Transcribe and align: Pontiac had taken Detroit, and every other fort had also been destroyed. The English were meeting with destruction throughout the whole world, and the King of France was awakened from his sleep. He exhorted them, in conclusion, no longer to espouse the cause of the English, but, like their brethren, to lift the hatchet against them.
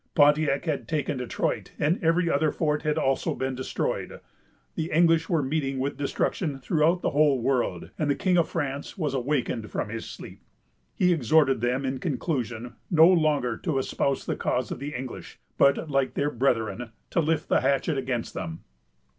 Pontiac 0.15 0.65
had 0.65 0.87
taken 0.87 1.19
Detroit, 1.19 1.73
and 1.77 2.03
every 2.03 2.27
other 2.27 2.51
fort 2.51 2.81
had 2.81 2.97
also 2.97 3.35
been 3.35 3.53
destroyed. 3.53 4.19
The 4.73 4.89
English 4.89 5.29
were 5.29 5.43
meeting 5.43 5.77
with 5.77 5.95
destruction 5.95 6.57
throughout 6.59 7.03
the 7.03 7.11
whole 7.11 7.39
world, 7.39 7.91
and 7.99 8.09
the 8.09 8.15
King 8.15 8.35
of 8.35 8.49
France 8.49 8.97
was 8.97 9.13
awakened 9.13 9.69
from 9.69 9.89
his 9.89 10.07
sleep. 10.09 10.41
He 10.95 11.13
exhorted 11.13 11.61
them, 11.61 11.85
in 11.85 11.99
conclusion, 11.99 12.73
no 12.89 13.07
longer 13.07 13.57
to 13.57 13.77
espouse 13.77 14.25
the 14.25 14.35
cause 14.35 14.71
of 14.71 14.79
the 14.79 14.95
English, 14.95 15.37
but, 15.59 15.87
like 15.91 16.15
their 16.15 16.31
brethren, 16.31 16.89
to 17.11 17.19
lift 17.19 17.47
the 17.47 17.61
hatchet 17.61 17.99
against 17.99 18.33
them. 18.33 18.63